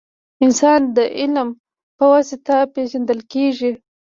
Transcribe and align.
•انسان 0.45 0.79
د 0.95 0.97
عمل 1.19 1.47
په 1.97 2.05
واسطه 2.13 2.55
پېژندل 2.73 3.19
کېږي. 3.33 3.71